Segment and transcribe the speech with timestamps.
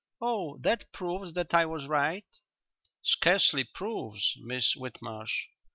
[0.19, 2.25] "Oh, that proves that I was right?"
[3.03, 5.45] "Scarcely 'proves,' Miss Whitmarsh."